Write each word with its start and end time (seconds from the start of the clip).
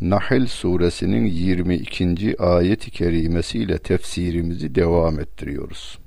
Nahl 0.00 0.46
suresinin 0.46 1.26
22. 1.26 2.36
ayet-i 2.38 2.90
kerimesiyle 2.90 3.78
tefsirimizi 3.78 4.74
devam 4.74 5.20
ettiriyoruz. 5.20 5.98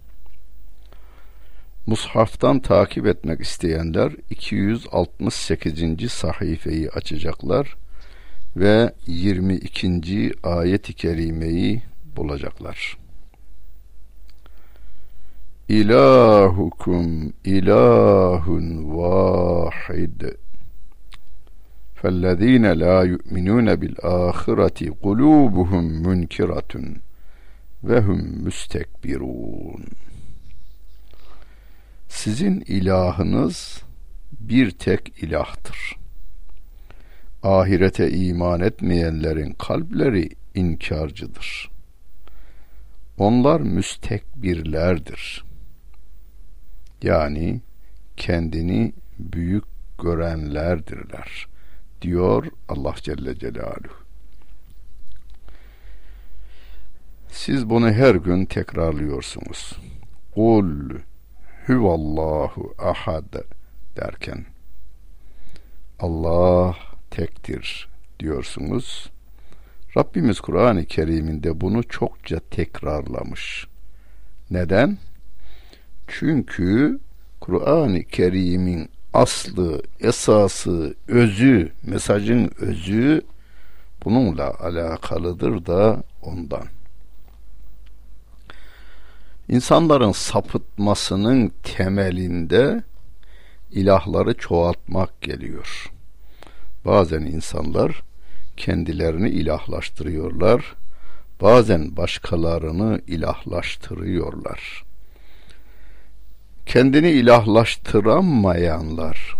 Mushaftan 1.85 2.59
takip 2.59 3.07
etmek 3.07 3.41
isteyenler 3.41 4.13
268. 4.29 6.11
sayfayı 6.11 6.89
açacaklar 6.89 7.75
ve 8.55 8.93
22. 9.07 10.31
ayet-i 10.43 10.93
kerimeyi 10.93 11.81
bulacaklar. 12.15 12.97
İlahukum 15.69 17.33
ilahun 17.43 18.97
vahid 18.97 20.21
فَالَّذ۪ينَ 22.02 22.64
لَا 22.82 22.98
يُؤْمِنُونَ 23.12 23.68
بِالْآخِرَةِ 23.80 24.78
قُلُوبُهُمْ 25.04 25.84
مُنْكِرَةٌ 26.06 26.72
وَهُمْ 27.84 28.20
müstekbirun. 28.44 29.84
Sizin 32.08 32.60
ilahınız 32.60 33.82
bir 34.40 34.70
tek 34.70 35.22
ilahtır. 35.22 35.96
Ahirete 37.42 38.10
iman 38.10 38.60
etmeyenlerin 38.60 39.52
kalpleri 39.52 40.28
inkarcıdır. 40.54 41.70
Onlar 43.18 43.60
müstekbirlerdir. 43.60 45.44
Yani 47.02 47.60
kendini 48.16 48.92
büyük 49.18 49.64
görenlerdirler 50.02 51.46
Diyor 52.03 52.45
Allah 52.69 52.95
Celle 53.01 53.39
Celaluhu. 53.39 54.03
Siz 57.29 57.69
bunu 57.69 57.91
her 57.91 58.15
gün 58.15 58.45
tekrarlıyorsunuz. 58.45 59.77
Kul 60.35 60.89
huvallahu 61.67 62.73
ahad 62.79 63.33
derken 63.97 64.45
Allah 65.99 66.75
tektir 67.11 67.89
diyorsunuz. 68.19 69.09
Rabbimiz 69.97 70.39
Kur'an-ı 70.39 70.85
Kerim'inde 70.85 71.61
bunu 71.61 71.83
çokça 71.83 72.39
tekrarlamış. 72.39 73.67
Neden? 74.51 74.97
Çünkü 76.07 76.99
Kur'an-ı 77.39 78.03
Kerim'in 78.03 78.89
aslı, 79.13 79.81
esası, 79.99 80.95
özü, 81.07 81.71
mesajın 81.83 82.51
özü 82.59 83.21
bununla 84.05 84.53
alakalıdır 84.59 85.65
da 85.65 86.03
ondan. 86.21 86.63
İnsanların 89.49 90.11
sapıtmasının 90.11 91.51
temelinde 91.63 92.83
ilahları 93.71 94.33
çoğaltmak 94.33 95.21
geliyor. 95.21 95.91
Bazen 96.85 97.21
insanlar 97.21 98.03
kendilerini 98.57 99.29
ilahlaştırıyorlar, 99.29 100.75
bazen 101.41 101.97
başkalarını 101.97 103.01
ilahlaştırıyorlar 103.07 104.83
kendini 106.65 107.09
ilahlaştıramayanlar, 107.09 109.35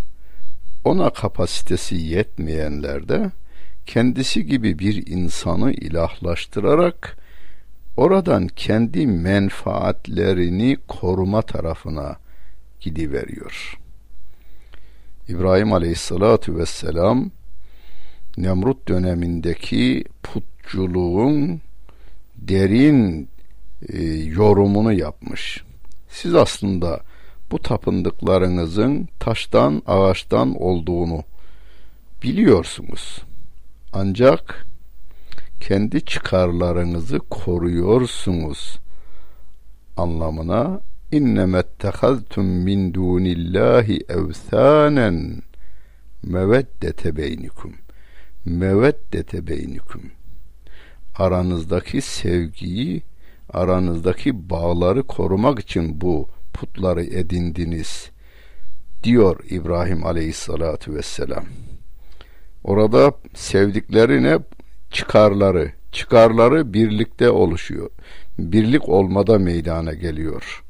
ona 0.83 1.09
kapasitesi 1.09 1.95
yetmeyenler 1.95 3.09
de 3.09 3.31
kendisi 3.85 4.45
gibi 4.45 4.79
bir 4.79 5.07
insanı 5.07 5.71
ilahlaştırarak 5.71 7.17
oradan 7.97 8.47
kendi 8.47 9.07
menfaatlerini 9.07 10.77
koruma 10.87 11.41
tarafına 11.41 12.17
gidiveriyor. 12.79 13.79
İbrahim 15.27 15.73
Aleyhisselatü 15.73 16.57
Vesselam 16.57 17.31
Nemrut 18.37 18.87
dönemindeki 18.87 20.03
putculuğun 20.23 21.61
derin 22.35 23.29
e, 23.89 24.03
yorumunu 24.13 24.93
yapmış. 24.93 25.63
Siz 26.09 26.35
aslında 26.35 26.99
bu 27.53 27.59
tapındıklarınızın 27.59 29.07
taştan 29.19 29.81
ağaçtan 29.87 30.61
olduğunu 30.61 31.23
biliyorsunuz. 32.23 33.21
Ancak 33.93 34.65
kendi 35.59 36.05
çıkarlarınızı 36.05 37.19
koruyorsunuz 37.19 38.79
anlamına 39.97 40.81
innemettehaztum 41.11 42.45
min 42.45 42.93
dunillahi 42.93 43.99
evsanen 44.09 45.41
meveddete 46.23 47.15
beynikum 47.17 47.73
meveddete 48.45 49.47
beynikum 49.47 50.01
aranızdaki 51.15 52.01
sevgiyi 52.01 53.01
aranızdaki 53.49 54.49
bağları 54.49 55.03
korumak 55.03 55.59
için 55.59 56.01
bu 56.01 56.27
putları 56.53 57.03
edindiniz 57.03 58.09
diyor 59.03 59.39
İbrahim 59.49 60.05
aleyhissalatu 60.05 60.95
vesselam. 60.95 61.45
Orada 62.63 63.13
sevdiklerine 63.33 64.39
çıkarları, 64.91 65.71
çıkarları 65.91 66.73
birlikte 66.73 67.29
oluşuyor. 67.29 67.89
Birlik 68.39 68.89
olmada 68.89 69.39
meydana 69.39 69.93
geliyor. 69.93 70.63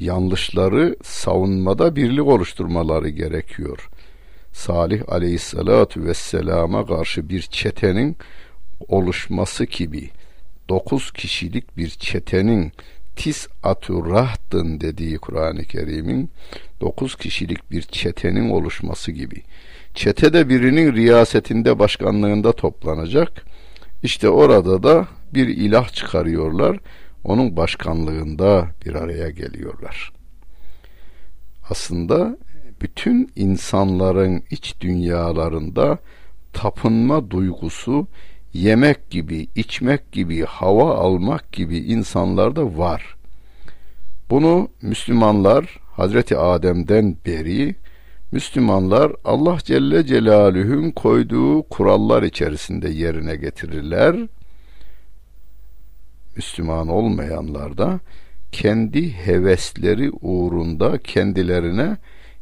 Yanlışları 0.00 0.96
savunmada 1.02 1.96
birlik 1.96 2.26
oluşturmaları 2.26 3.08
gerekiyor. 3.08 3.88
Salih 4.52 5.02
aleyhissalatu 5.08 6.04
vesselama 6.04 6.86
karşı 6.86 7.28
bir 7.28 7.42
çetenin 7.42 8.16
oluşması 8.88 9.64
gibi 9.64 10.10
dokuz 10.68 11.12
kişilik 11.12 11.76
bir 11.76 11.88
çetenin 11.88 12.72
tis 13.16 13.46
atu 13.62 14.10
rahtın 14.10 14.80
dediği 14.80 15.18
Kur'an-ı 15.18 15.64
Kerim'in 15.64 16.30
dokuz 16.80 17.16
kişilik 17.16 17.70
bir 17.70 17.82
çetenin 17.82 18.50
oluşması 18.50 19.12
gibi. 19.12 19.42
Çete 19.94 20.32
de 20.32 20.48
birinin 20.48 20.94
riyasetinde 20.94 21.78
başkanlığında 21.78 22.52
toplanacak. 22.52 23.44
İşte 24.02 24.28
orada 24.28 24.82
da 24.82 25.08
bir 25.34 25.48
ilah 25.48 25.88
çıkarıyorlar. 25.88 26.78
Onun 27.24 27.56
başkanlığında 27.56 28.66
bir 28.86 28.94
araya 28.94 29.30
geliyorlar. 29.30 30.12
Aslında 31.70 32.38
bütün 32.80 33.32
insanların 33.36 34.42
iç 34.50 34.74
dünyalarında 34.80 35.98
tapınma 36.52 37.30
duygusu 37.30 38.06
yemek 38.54 39.10
gibi, 39.10 39.48
içmek 39.54 40.12
gibi, 40.12 40.44
hava 40.44 40.94
almak 40.94 41.52
gibi 41.52 41.78
insanlarda 41.78 42.78
var. 42.78 43.16
Bunu 44.30 44.68
Müslümanlar 44.82 45.80
Hazreti 45.92 46.36
Adem'den 46.36 47.16
beri 47.26 47.74
Müslümanlar 48.32 49.12
Allah 49.24 49.58
Celle 49.64 50.06
Celaluhu'nun 50.06 50.90
koyduğu 50.90 51.62
kurallar 51.62 52.22
içerisinde 52.22 52.88
yerine 52.88 53.36
getirirler. 53.36 54.16
Müslüman 56.36 56.88
olmayanlar 56.88 57.78
da 57.78 58.00
kendi 58.52 59.12
hevesleri 59.12 60.10
uğrunda 60.10 60.98
kendilerine 60.98 61.96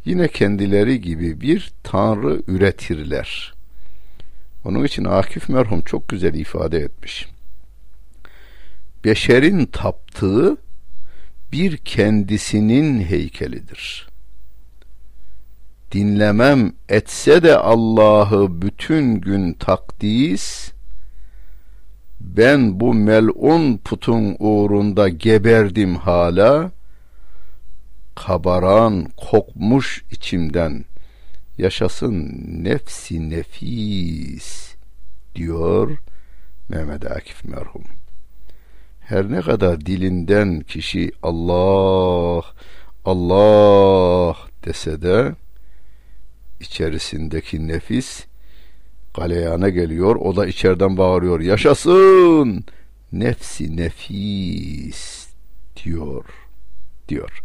yine 0.05 0.29
kendileri 0.29 1.01
gibi 1.01 1.41
bir 1.41 1.73
tanrı 1.83 2.43
üretirler.'' 2.47 3.60
Onun 4.65 4.85
için 4.85 5.05
Akif 5.05 5.49
merhum 5.49 5.81
çok 5.81 6.09
güzel 6.09 6.35
ifade 6.35 6.79
etmiş. 6.79 7.29
Beşerin 9.05 9.67
taptığı 9.67 10.57
bir 11.53 11.77
kendisinin 11.77 13.01
heykelidir. 13.01 14.09
Dinlemem 15.93 16.73
etse 16.89 17.43
de 17.43 17.57
Allah'ı 17.57 18.63
bütün 18.63 19.15
gün 19.15 19.53
takdis, 19.53 20.71
ben 22.21 22.81
bu 22.81 22.95
melun 22.95 23.77
putun 23.79 24.37
uğrunda 24.39 25.09
geberdim 25.09 25.97
hala 25.97 26.71
kabaran 28.15 29.07
kokmuş 29.17 30.05
içimden 30.11 30.85
yaşasın 31.61 32.45
nefsi 32.65 33.31
nefis 33.31 34.75
diyor 35.35 35.99
Mehmet 36.69 37.11
Akif 37.11 37.45
merhum. 37.45 37.85
Her 39.01 39.31
ne 39.31 39.41
kadar 39.41 39.87
dilinden 39.87 40.61
kişi 40.61 41.13
Allah 41.23 42.45
Allah 43.05 44.37
dese 44.65 45.03
de 45.03 45.35
içerisindeki 46.61 47.69
nefis 47.69 48.25
galeyana 49.15 49.69
geliyor. 49.69 50.17
O 50.17 50.37
da 50.37 50.47
içeriden 50.47 50.97
bağırıyor. 50.97 51.41
Yaşasın! 51.41 52.65
Nefsi 53.13 53.77
nefis 53.77 55.29
diyor. 55.85 56.25
Diyor. 57.09 57.43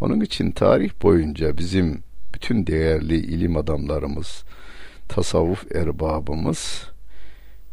Onun 0.00 0.20
için 0.20 0.50
tarih 0.50 0.90
boyunca 1.02 1.58
bizim 1.58 2.02
bütün 2.44 2.66
değerli 2.66 3.16
ilim 3.16 3.56
adamlarımız, 3.56 4.44
tasavvuf 5.08 5.76
erbabımız 5.76 6.90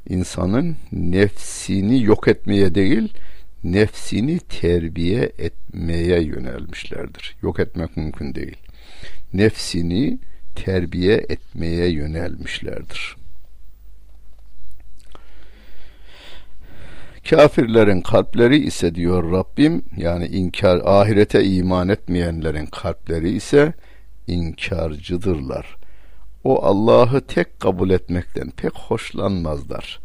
insanın 0.09 0.77
nefsini 0.91 2.03
yok 2.03 2.27
etmeye 2.27 2.75
değil, 2.75 3.13
nefsini 3.63 4.39
terbiye 4.39 5.31
etmeye 5.37 6.21
yönelmişlerdir. 6.21 7.35
Yok 7.41 7.59
etmek 7.59 7.97
mümkün 7.97 8.35
değil. 8.35 8.57
Nefsini 9.33 10.19
terbiye 10.55 11.15
etmeye 11.15 11.89
yönelmişlerdir. 11.89 13.15
Kafirlerin 17.29 18.01
kalpleri 18.01 18.57
ise 18.57 18.95
diyor 18.95 19.31
Rabbim 19.31 19.83
yani 19.97 20.27
inkar 20.27 20.81
ahirete 20.85 21.43
iman 21.43 21.89
etmeyenlerin 21.89 22.65
kalpleri 22.65 23.29
ise 23.29 23.73
inkarcıdırlar. 24.30 25.76
O 26.44 26.62
Allah'ı 26.62 27.20
tek 27.20 27.60
kabul 27.60 27.90
etmekten 27.90 28.50
pek 28.50 28.72
hoşlanmazlar. 28.78 30.00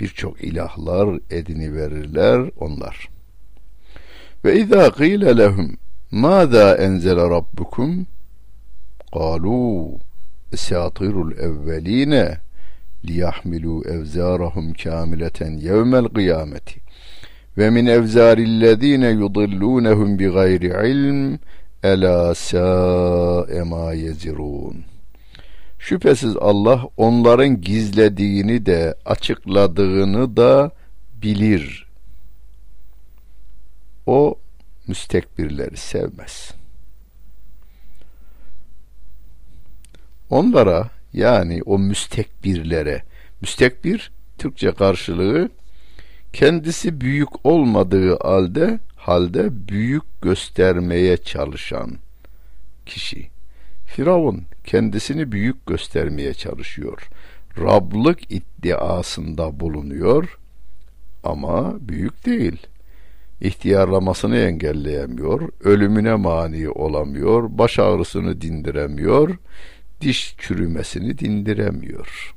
Birçok 0.00 0.44
ilahlar 0.44 1.18
edini 1.30 1.74
verirler 1.74 2.50
onlar. 2.60 3.08
Ve 4.44 4.60
izâ 4.60 4.88
gîle 4.88 5.36
lehum 5.36 5.76
mâzâ 6.10 6.74
enzele 6.74 7.30
rabbukum 7.30 8.06
قالوا 9.12 9.98
اساطير 10.54 11.22
الاولين 11.22 12.14
ليحملوا 13.04 13.78
اوزارهم 13.94 14.72
كامله 14.72 15.40
يوم 15.40 15.94
القيامه 15.94 16.68
ومن 17.58 17.88
اوزار 17.88 18.38
الذين 18.38 19.02
يضلونهم 19.02 20.16
بغير 20.16 20.76
علم 20.76 21.38
Ela 21.87 22.35
sâe 22.35 23.63
mâ 23.63 23.93
yezirûn. 23.93 24.85
Şüphesiz 25.79 26.37
Allah 26.37 26.87
onların 26.97 27.61
gizlediğini 27.61 28.65
de 28.65 28.95
açıkladığını 29.05 30.37
da 30.37 30.71
bilir. 31.21 31.87
O 34.05 34.39
müstekbirleri 34.87 35.77
sevmez. 35.77 36.51
Onlara 40.29 40.89
yani 41.13 41.61
o 41.65 41.79
müstekbirlere, 41.79 43.03
müstekbir 43.41 44.11
Türkçe 44.37 44.71
karşılığı 44.71 45.49
kendisi 46.33 47.01
büyük 47.01 47.45
olmadığı 47.45 48.19
halde 48.19 48.79
halde 49.07 49.67
büyük 49.67 50.21
göstermeye 50.21 51.17
çalışan 51.17 51.91
kişi. 52.85 53.29
Firavun 53.85 54.43
kendisini 54.65 55.31
büyük 55.31 55.65
göstermeye 55.65 56.33
çalışıyor. 56.33 57.09
Rablık 57.59 58.31
iddiasında 58.31 59.59
bulunuyor 59.59 60.37
ama 61.23 61.75
büyük 61.79 62.25
değil. 62.25 62.67
İhtiyarlamasını 63.41 64.37
engelleyemiyor, 64.37 65.49
ölümüne 65.63 66.15
mani 66.15 66.69
olamıyor, 66.69 67.57
baş 67.57 67.79
ağrısını 67.79 68.41
dindiremiyor, 68.41 69.37
diş 70.01 70.35
çürümesini 70.37 71.17
dindiremiyor. 71.17 72.35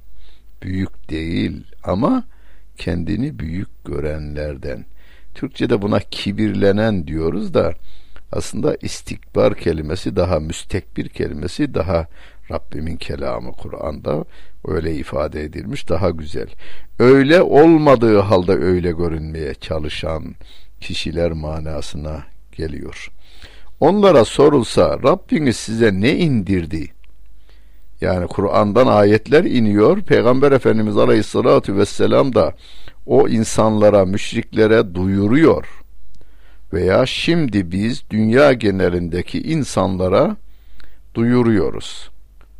Büyük 0.63 1.11
değil 1.11 1.65
ama 1.85 2.25
kendini 2.77 3.39
büyük 3.39 3.85
görenlerden. 3.85 4.85
Türkçe'de 5.41 5.83
buna 5.83 6.01
kibirlenen 6.01 7.07
diyoruz 7.07 7.55
da 7.55 7.75
aslında 8.33 8.77
istikbar 8.83 9.55
kelimesi 9.55 10.17
daha 10.17 10.41
müstekbir 10.41 11.09
kelimesi 11.09 11.75
daha 11.75 12.07
Rabbimin 12.51 12.97
kelamı 12.97 13.53
Kur'an'da 13.53 14.25
öyle 14.69 14.95
ifade 14.95 15.45
edilmiş 15.45 15.89
daha 15.89 16.11
güzel. 16.11 16.47
Öyle 16.99 17.43
olmadığı 17.43 18.19
halde 18.19 18.53
öyle 18.53 18.93
görünmeye 18.93 19.55
çalışan 19.55 20.35
kişiler 20.81 21.33
manasına 21.33 22.23
geliyor. 22.53 23.11
Onlara 23.81 24.25
sorulsa 24.25 24.99
Rabbiniz 25.03 25.57
size 25.57 26.01
ne 26.01 26.17
indirdi? 26.17 26.89
Yani 28.01 28.27
Kur'an'dan 28.27 28.87
ayetler 28.87 29.45
iniyor. 29.45 30.01
Peygamber 30.03 30.53
Efendimiz 30.53 30.97
Aleyhisselatü 30.97 31.77
Vesselam 31.77 32.35
da 32.35 32.55
o 33.06 33.29
insanlara, 33.29 34.05
müşriklere 34.05 34.94
duyuruyor. 34.94 35.67
Veya 36.73 37.06
şimdi 37.06 37.73
biz 37.73 38.02
dünya 38.11 38.52
genelindeki 38.52 39.43
insanlara 39.43 40.37
duyuruyoruz. 41.14 42.11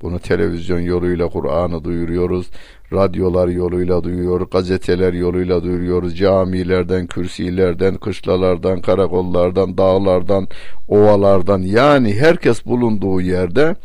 Bunu 0.03 0.19
televizyon 0.19 0.81
yoluyla 0.81 1.29
Kur'an'ı 1.29 1.85
duyuruyoruz, 1.85 2.51
radyolar 2.93 3.49
yoluyla 3.49 4.05
duyuyoruz, 4.05 4.51
gazeteler 4.51 5.13
yoluyla 5.13 5.63
duyuruyoruz, 5.63 6.19
camilerden, 6.19 7.07
kürsilerden, 7.07 7.97
kışlalardan, 7.97 8.81
karakollardan, 8.81 9.79
dağlardan, 9.79 10.49
ovalardan 10.89 11.59
yani 11.59 12.15
herkes 12.15 12.67
bulunduğu 12.67 13.21
yerde 13.21 13.77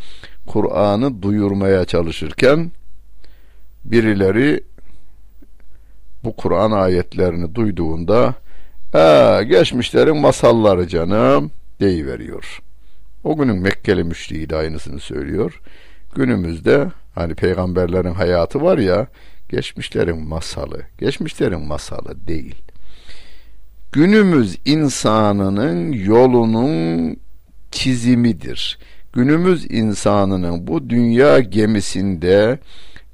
Kur'an'ı 0.47 1.21
duyurmaya 1.21 1.85
çalışırken 1.85 2.71
birileri 3.85 4.63
bu 6.25 6.35
Kur'an 6.35 6.71
ayetlerini 6.71 7.55
duyduğunda 7.55 8.33
ee, 8.95 9.43
geçmişlerin 9.43 10.17
masalları 10.17 10.87
canım 10.87 11.51
deyiveriyor. 11.79 12.61
O 13.23 13.37
günün 13.37 13.57
Mekkeli 13.57 14.03
müşriği 14.03 14.49
de 14.49 14.55
aynısını 14.55 14.99
söylüyor. 14.99 15.61
Günümüzde 16.15 16.91
hani 17.15 17.35
peygamberlerin 17.35 18.13
hayatı 18.13 18.61
var 18.61 18.77
ya 18.77 19.07
geçmişlerin 19.49 20.27
masalı. 20.27 20.81
Geçmişlerin 20.97 21.61
masalı 21.61 22.27
değil. 22.27 22.55
Günümüz 23.91 24.57
insanının 24.65 25.91
yolunun 25.91 27.17
çizimidir 27.71 28.77
günümüz 29.15 29.71
insanının 29.71 30.67
bu 30.67 30.89
dünya 30.89 31.39
gemisinde 31.39 32.59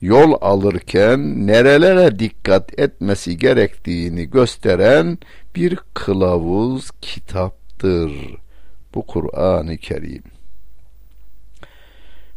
yol 0.01 0.37
alırken 0.41 1.47
nerelere 1.47 2.19
dikkat 2.19 2.79
etmesi 2.79 3.37
gerektiğini 3.37 4.29
gösteren 4.29 5.17
bir 5.55 5.79
kılavuz 5.93 6.91
kitaptır. 7.01 8.11
Bu 8.95 9.05
Kur'an-ı 9.05 9.77
Kerim. 9.77 10.23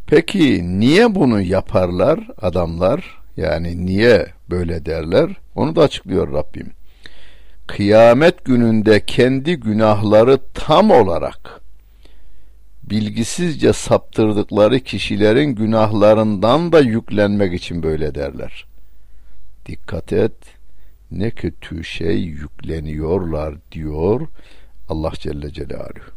Peki 0.07 0.79
niye 0.79 1.15
bunu 1.15 1.41
yaparlar 1.41 2.19
adamlar? 2.41 3.17
Yani 3.37 3.85
niye 3.85 4.27
böyle 4.49 4.85
derler? 4.85 5.29
Onu 5.55 5.75
da 5.75 5.81
açıklıyor 5.81 6.33
Rabbim. 6.33 6.71
Kıyamet 7.67 8.45
gününde 8.45 9.05
kendi 9.05 9.55
günahları 9.55 10.39
tam 10.53 10.91
olarak 10.91 11.64
bilgisizce 12.89 13.73
saptırdıkları 13.73 14.79
kişilerin 14.79 15.55
günahlarından 15.55 16.71
da 16.71 16.79
yüklenmek 16.79 17.53
için 17.53 17.83
böyle 17.83 18.15
derler. 18.15 18.65
Dikkat 19.65 20.13
et, 20.13 20.33
ne 21.11 21.31
kötü 21.31 21.83
şey 21.83 22.17
yükleniyorlar 22.17 23.55
diyor 23.71 24.27
Allah 24.89 25.11
Celle 25.19 25.53
Celaluhu. 25.53 26.15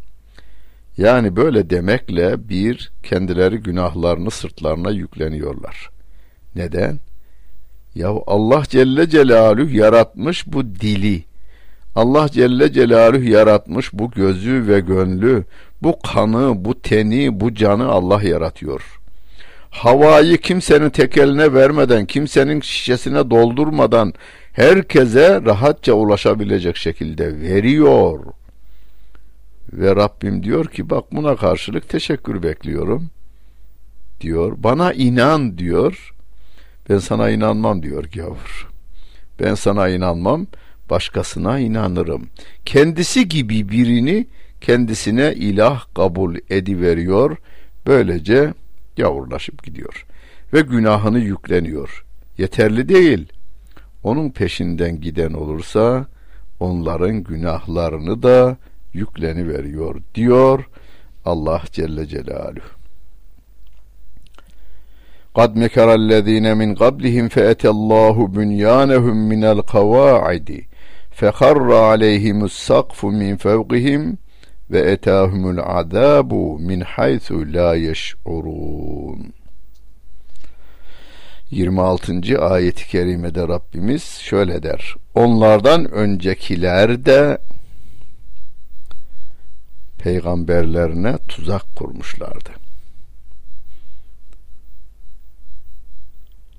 Yani 0.98 1.36
böyle 1.36 1.70
demekle 1.70 2.48
bir 2.48 2.90
kendileri 3.02 3.56
günahlarını 3.58 4.30
sırtlarına 4.30 4.90
yükleniyorlar. 4.90 5.90
Neden? 6.54 6.98
Ya 7.94 8.08
Allah 8.26 8.62
Celle 8.68 9.08
Celaluhu 9.08 9.70
yaratmış 9.70 10.46
bu 10.46 10.64
dili. 10.64 11.24
Allah 11.94 12.28
Celle 12.28 12.72
Celaluhu 12.72 13.24
yaratmış 13.24 13.92
bu 13.92 14.10
gözü 14.10 14.64
ve 14.68 14.80
gönlü, 14.80 15.44
bu 15.82 15.98
kanı, 16.12 16.64
bu 16.64 16.82
teni, 16.82 17.40
bu 17.40 17.54
canı 17.54 17.88
Allah 17.88 18.22
yaratıyor. 18.22 19.00
Havayı 19.70 20.38
kimsenin 20.38 20.90
tekeline 20.90 21.54
vermeden, 21.54 22.06
kimsenin 22.06 22.60
şişesine 22.60 23.30
doldurmadan 23.30 24.14
herkese 24.52 25.42
rahatça 25.42 25.92
ulaşabilecek 25.92 26.76
şekilde 26.76 27.40
veriyor. 27.40 28.24
Ve 29.72 29.96
Rabbim 29.96 30.42
diyor 30.42 30.66
ki 30.66 30.90
bak 30.90 31.04
buna 31.12 31.36
karşılık 31.36 31.88
teşekkür 31.88 32.42
bekliyorum 32.42 33.10
diyor. 34.20 34.54
Bana 34.56 34.92
inan 34.92 35.58
diyor. 35.58 36.12
Ben 36.90 36.98
sana 36.98 37.30
inanmam 37.30 37.82
diyor 37.82 38.04
gavur. 38.04 38.68
Ben 39.40 39.54
sana 39.54 39.88
inanmam, 39.88 40.46
başkasına 40.90 41.58
inanırım. 41.58 42.28
Kendisi 42.64 43.28
gibi 43.28 43.68
birini 43.68 44.26
kendisine 44.61 45.33
ilah 45.33 45.85
kabul 45.95 46.35
ediveriyor. 46.49 47.37
Böylece 47.87 48.53
yavrulaşıp 48.97 49.63
gidiyor 49.63 50.05
ve 50.53 50.61
günahını 50.61 51.19
yükleniyor. 51.19 52.05
Yeterli 52.37 52.89
değil. 52.89 53.27
Onun 54.03 54.29
peşinden 54.29 55.01
giden 55.01 55.33
olursa 55.33 56.05
onların 56.59 57.23
günahlarını 57.23 58.23
da 58.23 58.57
yükleni 58.93 59.47
veriyor 59.47 60.01
diyor 60.15 60.69
Allah 61.25 61.61
Celle 61.71 62.07
Celaluhu. 62.07 62.83
قد 65.39 65.51
مكر 65.63 65.89
الذين 66.01 66.47
من 66.61 66.69
قبلهم 66.83 67.25
فأتى 67.35 67.69
الله 67.75 68.27
بنيانهم 68.27 69.17
من 69.31 69.43
القواعد 69.43 70.49
فخر 71.19 71.73
عليهم 71.89 72.45
السقف 72.49 73.05
من 73.05 73.37
فوقهم 73.37 74.01
ve 74.70 74.78
etahumul 74.78 75.58
azabu 75.58 76.58
min 76.58 76.80
haythu 76.80 77.52
la 77.52 77.74
yeş'urun. 77.74 79.32
26. 81.50 82.38
ayet-i 82.40 82.88
kerimede 82.88 83.48
Rabbimiz 83.48 84.02
şöyle 84.02 84.62
der. 84.62 84.94
Onlardan 85.14 85.90
öncekiler 85.90 87.04
de 87.04 87.38
peygamberlerine 89.98 91.18
tuzak 91.28 91.76
kurmuşlardı. 91.76 92.50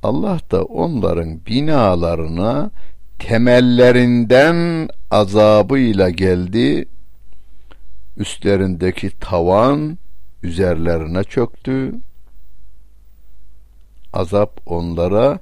Allah 0.04 0.39
da 0.51 0.63
onların 0.63 1.46
binalarına 1.46 2.72
temellerinden 3.20 4.89
azabıyla 5.12 6.10
geldi 6.10 6.86
Üstlerindeki 8.19 9.11
tavan 9.19 9.97
üzerlerine 10.43 11.23
çöktü 11.23 11.93
azap 14.13 14.61
onlara 14.65 15.39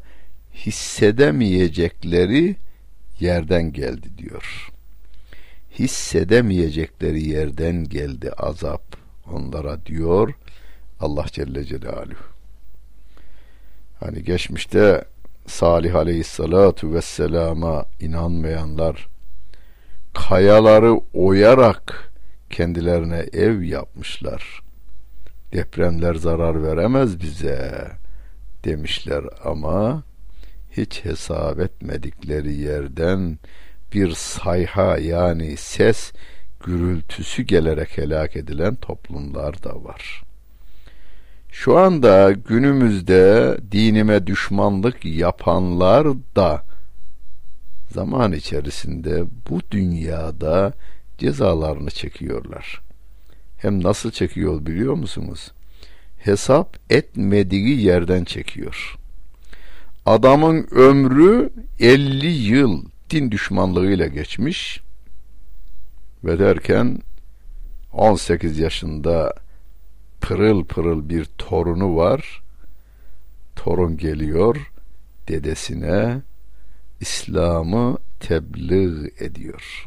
hissedemeyecekleri 0.54 2.56
yerden 3.20 3.74
geldi 3.74 4.08
diyor. 4.18 4.70
Hissedemeyecekleri 5.80 7.30
yerden 7.30 7.84
geldi 7.84 8.32
azap 8.32 8.82
onlara 9.32 9.86
diyor 9.86 10.34
Allah 11.00 11.26
Celle 11.32 11.66
Celaluhu. 11.66 12.24
Hani 14.00 14.24
geçmişte 14.24 15.06
Salih 15.48 15.96
Aleyhisselatu 15.96 16.94
Vesselam'a 16.94 17.86
inanmayanlar 18.00 19.08
kayaları 20.14 21.02
oyarak 21.14 22.07
kendilerine 22.50 23.26
ev 23.34 23.62
yapmışlar. 23.62 24.62
Depremler 25.54 26.16
zarar 26.16 26.64
veremez 26.64 27.20
bize 27.20 27.92
demişler 28.66 29.24
ama 29.44 30.04
hiç 30.72 31.06
hesap 31.06 31.60
etmedikleri 31.60 32.54
yerden 32.54 33.38
bir 33.94 34.12
sayha 34.12 34.98
yani 34.98 35.58
ses 35.58 36.12
gürültüsü 36.66 37.44
gelerek 37.44 37.98
helak 37.98 38.36
edilen 38.36 38.76
toplumlar 38.76 39.64
da 39.64 39.84
var. 39.84 40.24
Şu 41.52 41.78
anda 41.78 42.32
günümüzde 42.32 43.58
dinime 43.72 44.28
düşmanlık 44.28 45.06
yapanlar 45.06 46.08
da 46.36 46.64
zaman 47.92 48.32
içerisinde 48.32 49.24
bu 49.50 49.60
dünyada 49.72 50.74
cezalarını 51.18 51.92
çekiyorlar. 51.92 52.82
Hem 53.58 53.84
nasıl 53.84 54.12
çekiyor 54.12 54.66
biliyor 54.66 54.94
musunuz? 54.94 55.52
hesap 56.18 56.78
etmediği 56.90 57.82
yerden 57.82 58.24
çekiyor. 58.24 58.98
Adamın 60.06 60.68
ömrü 60.72 61.50
50 61.80 62.28
yıl 62.28 62.86
din 63.10 63.32
düşmanlığıyla 63.32 64.08
geçmiş 64.08 64.82
ve 66.24 66.40
derken 66.40 67.02
18 67.94 68.60
yaşında 68.60 69.34
pırıl 70.22 70.66
pırıl 70.66 71.10
bir 71.10 71.26
torunu 71.26 71.96
var. 71.96 72.42
Torun 73.56 73.98
geliyor 73.98 74.72
dedesine 75.28 76.22
İslam'ı 77.00 77.98
tebliğ 78.20 79.12
ediyor. 79.20 79.87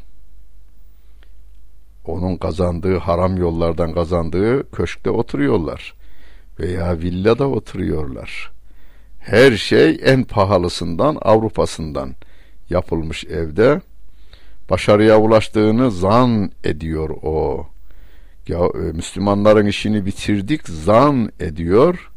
Onun 2.11 2.37
kazandığı 2.37 2.99
haram 2.99 3.37
yollardan 3.37 3.95
kazandığı 3.95 4.71
köşkte 4.71 5.11
oturuyorlar 5.11 5.95
veya 6.61 6.99
villada 6.99 7.49
oturuyorlar. 7.49 8.51
Her 9.19 9.57
şey 9.57 10.01
en 10.05 10.25
pahalısından 10.25 11.19
Avrupa'sından 11.23 12.15
yapılmış 12.71 13.25
evde 13.25 13.81
başarıya 14.71 15.21
ulaştığını 15.21 15.91
zan 15.91 16.51
ediyor 16.65 17.11
o. 17.23 17.67
Ya 18.49 18.59
e, 18.59 18.79
Müslümanların 18.79 19.67
işini 19.67 20.07
bitirdik 20.07 20.69
zan 20.69 21.33
ediyor. 21.41 22.11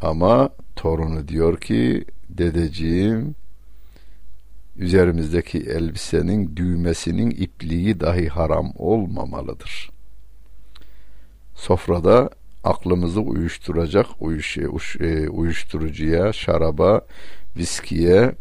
Ama 0.00 0.50
torunu 0.76 1.28
diyor 1.28 1.60
ki 1.60 2.04
dedeciğim 2.28 3.34
üzerimizdeki 4.80 5.58
elbisenin 5.58 6.56
düğmesinin 6.56 7.30
ipliği 7.30 8.00
dahi 8.00 8.28
haram 8.28 8.72
olmamalıdır. 8.76 9.90
Sofrada 11.54 12.30
aklımızı 12.64 13.20
uyuşturacak 13.20 14.06
uyuş, 14.20 14.58
uş, 14.58 14.96
e, 15.00 15.28
uyuşturucuya, 15.28 16.32
şaraba, 16.32 17.00
viskiye, 17.56 18.32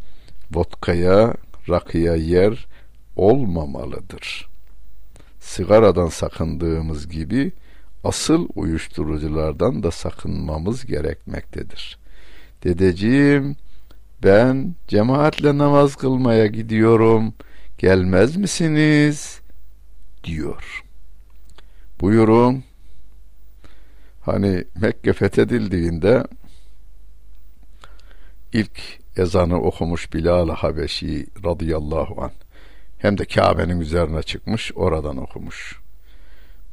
vodkaya, 0.51 1.33
rakıya 1.69 2.15
yer 2.15 2.67
olmamalıdır. 3.15 4.49
Sigaradan 5.39 6.07
sakındığımız 6.07 7.09
gibi 7.09 7.51
asıl 8.03 8.47
uyuşturuculardan 8.55 9.83
da 9.83 9.91
sakınmamız 9.91 10.85
gerekmektedir. 10.85 11.99
Dedeciğim 12.63 13.55
ben 14.23 14.75
cemaatle 14.87 15.57
namaz 15.57 15.95
kılmaya 15.95 16.45
gidiyorum 16.45 17.33
gelmez 17.77 18.35
misiniz? 18.35 19.41
diyor. 20.23 20.83
Buyurun 22.01 22.63
Hani 24.21 24.63
Mekke 24.81 25.13
fethedildiğinde 25.13 26.23
ilk 28.53 28.81
ezanı 29.17 29.61
okumuş 29.61 30.13
Bilal 30.13 30.49
Habeşi 30.49 31.27
radıyallahu 31.45 32.23
an 32.23 32.31
hem 32.97 33.17
de 33.17 33.25
Kabe'nin 33.25 33.79
üzerine 33.79 34.23
çıkmış 34.23 34.71
oradan 34.75 35.17
okumuş. 35.17 35.79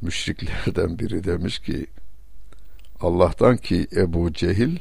Müşriklerden 0.01 0.99
biri 0.99 1.23
demiş 1.23 1.59
ki 1.59 1.85
Allah'tan 3.01 3.57
ki 3.57 3.87
Ebu 3.95 4.33
Cehil 4.33 4.77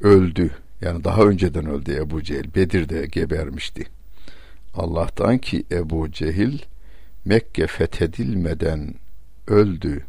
öldü. 0.00 0.50
Yani 0.80 1.04
daha 1.04 1.22
önceden 1.22 1.66
öldü 1.66 1.94
Ebu 1.94 2.22
Cehil. 2.22 2.54
Bedir'de 2.54 3.06
gebermişti. 3.06 3.86
Allah'tan 4.74 5.38
ki 5.38 5.64
Ebu 5.70 6.12
Cehil 6.12 6.58
Mekke 7.24 7.66
fethedilmeden 7.66 8.94
öldü 9.46 10.06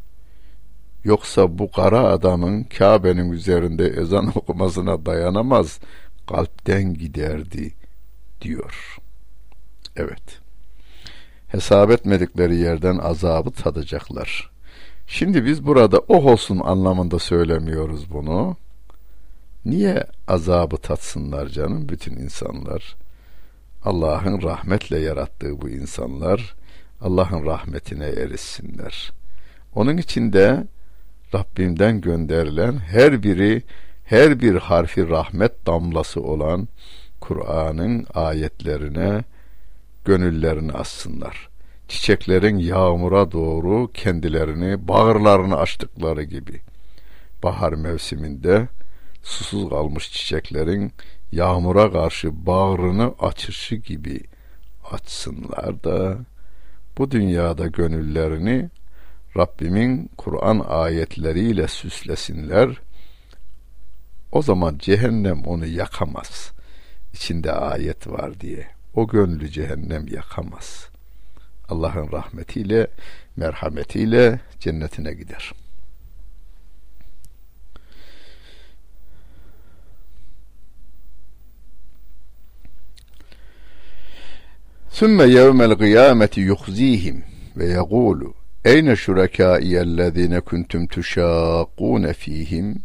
Yoksa 1.08 1.58
bu 1.58 1.72
kara 1.72 2.00
adamın 2.00 2.64
Kabe'nin 2.64 3.32
üzerinde 3.32 3.88
ezan 3.88 4.28
okumasına 4.36 5.06
dayanamaz, 5.06 5.80
kalpten 6.28 6.94
giderdi 6.94 7.74
diyor. 8.42 8.98
Evet. 9.96 10.40
Hesap 11.48 11.92
etmedikleri 11.92 12.56
yerden 12.56 12.98
azabı 12.98 13.52
tadacaklar. 13.52 14.52
Şimdi 15.08 15.46
biz 15.46 15.66
burada 15.66 16.02
oh 16.08 16.26
olsun 16.26 16.60
anlamında 16.60 17.20
söylemiyoruz 17.20 18.12
bunu. 18.12 18.58
Niye 19.68 20.04
azabı 20.28 20.78
tatsınlar 20.78 21.48
canım 21.48 21.90
bütün 21.90 22.16
insanlar? 22.16 22.96
Allah'ın 23.84 24.42
rahmetle 24.42 25.00
yarattığı 25.00 25.62
bu 25.62 25.70
insanlar 25.70 26.56
Allah'ın 27.02 27.46
rahmetine 27.46 28.06
erişsinler. 28.06 29.12
Onun 29.76 29.98
için 29.98 30.34
de 30.34 30.68
Rabbimden 31.36 32.02
gönderilen 32.02 32.78
her 32.78 33.24
biri 33.24 33.64
her 34.06 34.40
bir 34.40 34.56
harfi 34.56 35.10
rahmet 35.10 35.68
damlası 35.68 36.22
olan 36.22 36.68
Kur'an'ın 37.22 38.08
ayetlerine 38.14 39.24
gönüllerini 40.06 40.72
assınlar. 40.72 41.50
Çiçeklerin 41.88 42.58
yağmura 42.58 43.32
doğru 43.32 43.92
kendilerini 43.94 44.88
bağırlarını 44.88 45.58
açtıkları 45.58 46.24
gibi 46.24 46.62
bahar 47.44 47.74
mevsiminde 47.74 48.68
susuz 49.28 49.70
kalmış 49.70 50.12
çiçeklerin 50.12 50.94
yağmura 51.32 51.92
karşı 51.92 52.46
bağrını 52.46 53.14
açışı 53.20 53.76
gibi 53.76 54.22
açsınlar 54.92 55.84
da 55.84 56.18
bu 56.98 57.12
dünyada 57.12 57.68
gönüllerini 57.68 58.70
Rabbimin 59.38 60.10
Kur'an 60.18 60.66
ayetleriyle 60.68 61.68
süslesinler. 61.68 62.70
O 64.32 64.42
zaman 64.42 64.78
cehennem 64.80 65.44
onu 65.44 65.66
yakamaz. 65.66 66.52
İçinde 67.14 67.52
ayet 67.52 68.08
var 68.08 68.40
diye. 68.40 68.68
O 68.94 69.08
gönlü 69.08 69.50
cehennem 69.50 70.08
yakamaz. 70.08 70.90
Allah'ın 71.70 72.12
rahmetiyle, 72.12 72.88
merhametiyle 73.36 74.40
cennetine 74.60 75.14
gider.'' 75.14 75.67
ثم 84.92 85.22
يوم 85.22 85.62
القيامة 85.62 86.30
يخزيهم 86.38 87.22
ويقول 87.58 88.34
أين 88.66 88.96
شركائي 88.96 89.82
الذين 89.82 90.40
كنتم 90.40 90.86
تشاقون 90.86 92.12
فيهم؟ 92.12 92.76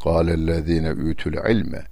قال 0.00 0.30
الذين 0.30 0.86
أوتوا 0.86 1.32
العلم 1.32 1.82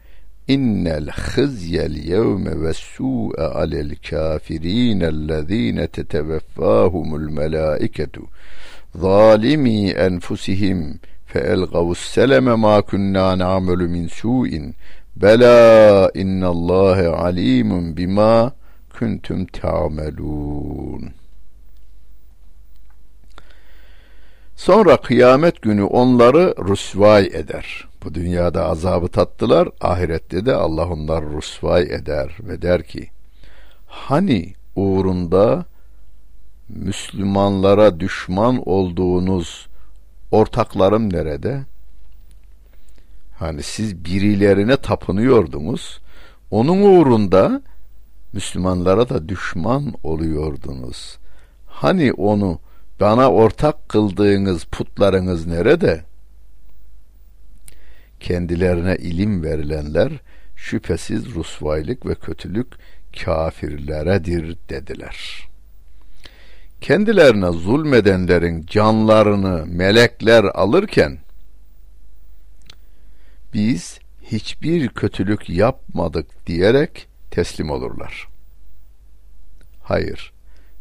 إن 0.50 0.86
الخزي 0.86 1.86
اليوم 1.86 2.46
والسوء 2.46 3.40
على 3.40 3.80
الكافرين 3.80 5.02
الذين 5.02 5.90
تتوفاهم 5.90 7.14
الملائكة 7.14 8.22
ظالمي 8.96 9.90
أنفسهم 9.90 10.98
فألقوا 11.26 11.92
السلم 11.92 12.60
ما 12.60 12.80
كنا 12.80 13.34
نعمل 13.34 13.88
من 13.88 14.08
سوء 14.08 14.72
بلى 15.16 16.10
إن 16.16 16.44
الله 16.44 17.16
عليم 17.16 17.92
بما 17.94 18.52
kuntum 18.98 19.46
ta'melun. 19.46 21.10
Sonra 24.56 24.96
kıyamet 24.96 25.62
günü 25.62 25.82
onları 25.82 26.54
rüsvay 26.68 27.26
eder. 27.26 27.88
Bu 28.04 28.14
dünyada 28.14 28.64
azabı 28.64 29.08
tattılar, 29.08 29.68
ahirette 29.80 30.46
de 30.46 30.54
Allah 30.54 30.88
onları 30.88 31.36
rüsvay 31.36 31.82
eder 31.82 32.36
ve 32.40 32.62
der 32.62 32.82
ki, 32.82 33.10
hani 33.86 34.54
uğrunda 34.76 35.64
Müslümanlara 36.68 38.00
düşman 38.00 38.68
olduğunuz 38.68 39.68
ortaklarım 40.30 41.12
nerede? 41.12 41.64
Hani 43.38 43.62
siz 43.62 44.04
birilerine 44.04 44.76
tapınıyordunuz. 44.76 46.00
Onun 46.50 46.82
uğrunda 46.82 47.62
Müslümanlara 48.38 49.08
da 49.08 49.28
düşman 49.28 49.94
oluyordunuz. 50.02 51.18
Hani 51.66 52.12
onu 52.12 52.60
bana 53.00 53.30
ortak 53.30 53.88
kıldığınız 53.88 54.64
putlarınız 54.64 55.46
nerede? 55.46 56.04
Kendilerine 58.20 58.96
ilim 58.96 59.42
verilenler 59.42 60.12
şüphesiz 60.56 61.34
rusvaylık 61.34 62.06
ve 62.06 62.14
kötülük 62.14 62.66
kafirleredir 63.24 64.56
dediler. 64.68 65.48
Kendilerine 66.80 67.52
zulmedenlerin 67.52 68.66
canlarını 68.66 69.66
melekler 69.66 70.44
alırken 70.44 71.18
biz 73.54 73.98
hiçbir 74.22 74.88
kötülük 74.88 75.50
yapmadık 75.50 76.46
diyerek 76.46 77.07
teslim 77.30 77.70
olurlar. 77.70 78.28
Hayır, 79.82 80.32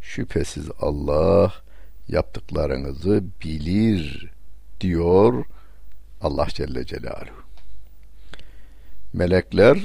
şüphesiz 0.01 0.69
Allah 0.81 1.53
yaptıklarınızı 2.07 3.23
bilir 3.43 4.31
diyor 4.81 5.45
Allah 6.21 6.47
Celle 6.49 6.86
Celaluhu. 6.86 7.43
Melekler 9.13 9.77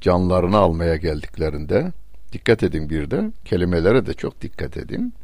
canlarını 0.00 0.56
almaya 0.56 0.96
geldiklerinde 0.96 1.92
dikkat 2.32 2.62
edin 2.62 2.90
bir 2.90 3.10
de 3.10 3.32
kelimelere 3.44 4.06
de 4.06 4.14
çok 4.14 4.40
dikkat 4.40 4.76
edin. 4.76 5.14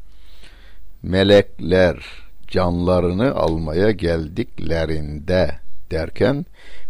Melekler 1.03 2.07
canlarını 2.49 3.35
almaya 3.35 3.91
geldiklerinde 3.91 5.59
derken 5.91 6.47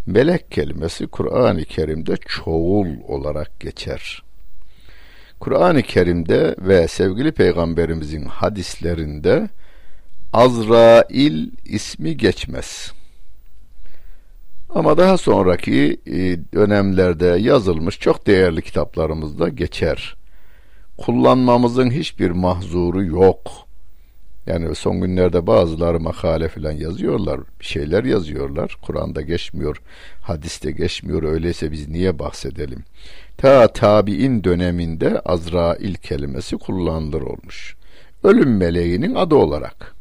melek 0.07 0.51
kelimesi 0.51 1.07
Kur'an-ı 1.07 1.65
Kerim'de 1.65 2.17
çoğul 2.17 2.87
olarak 3.09 3.61
geçer. 3.61 4.23
Kur'an-ı 5.41 5.83
Kerim'de 5.83 6.57
ve 6.59 6.89
sevgili 6.89 7.33
peygamberimizin 7.33 8.25
hadislerinde 8.25 9.49
Azrail 10.33 11.51
ismi 11.65 12.17
geçmez. 12.17 12.93
Ama 14.75 14.99
daha 14.99 15.19
sonraki 15.19 16.01
e, 16.07 16.13
dönemlerde 16.55 17.27
yazılmış 17.27 17.99
çok 17.99 18.27
değerli 18.27 18.63
kitaplarımızda 18.63 19.49
geçer. 19.49 20.17
Kullanmamızın 20.99 21.91
hiçbir 21.91 22.31
mahzuru 22.31 23.05
yok. 23.05 23.68
Yani 24.49 24.75
son 24.75 25.01
günlerde 25.01 25.47
bazıları 25.47 26.01
makale 26.01 26.49
falan 26.49 26.73
yazıyorlar, 26.73 27.41
bir 27.61 27.65
şeyler 27.65 28.05
yazıyorlar. 28.05 28.77
Kur'an'da 28.83 29.23
geçmiyor, 29.23 29.81
hadiste 30.23 30.71
geçmiyor. 30.71 31.23
Öyleyse 31.23 31.73
biz 31.73 31.89
niye 31.89 32.19
bahsedelim? 32.19 32.85
Ta 33.37 33.69
tabi'in 33.73 34.45
döneminde 34.45 35.21
Azrail 35.21 35.95
kelimesi 35.95 36.57
kullanılır 36.57 37.23
olmuş. 37.23 37.77
Ölüm 38.25 38.57
meleğinin 38.57 39.15
adı 39.15 39.35
olarak. 39.35 39.95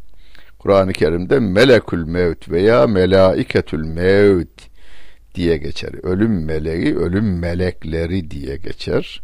Kur'an-ı 0.59 0.93
Kerim'de 0.93 1.39
melekül 1.39 2.03
mevt 2.03 2.49
veya 2.49 2.87
melaiketül 2.87 3.85
mevt 3.85 4.61
diye 5.35 5.57
geçer. 5.57 5.93
Ölüm 6.03 6.45
meleği, 6.45 6.97
ölüm 6.97 7.39
melekleri 7.39 8.31
diye 8.31 8.57
geçer. 8.57 9.21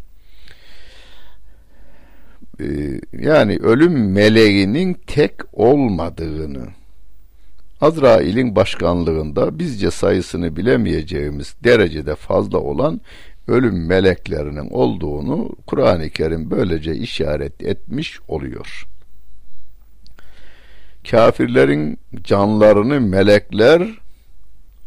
Ee, 2.59 3.01
yani 3.19 3.57
ölüm 3.57 4.11
meleğinin 4.11 4.97
tek 5.07 5.33
olmadığını 5.53 6.67
Azrail'in 7.81 8.55
başkanlığında 8.55 9.59
bizce 9.59 9.91
sayısını 9.91 10.55
bilemeyeceğimiz 10.55 11.55
derecede 11.63 12.15
fazla 12.15 12.57
olan 12.57 13.01
ölüm 13.47 13.85
meleklerinin 13.85 14.69
olduğunu 14.69 15.49
Kur'an-ı 15.67 16.09
Kerim 16.09 16.51
böylece 16.51 16.95
işaret 16.95 17.63
etmiş 17.63 18.19
oluyor. 18.27 18.87
Kafirlerin 21.11 21.97
canlarını 22.23 23.01
melekler 23.01 23.99